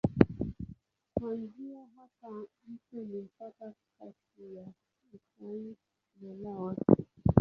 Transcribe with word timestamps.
Kuanzia 1.13 1.85
hapa 1.95 2.31
mto 2.67 3.03
ni 3.05 3.21
mpaka 3.21 3.73
kati 3.99 4.55
ya 4.55 4.65
Uthai 5.13 5.75
na 6.21 6.33
Laos. 6.33 6.77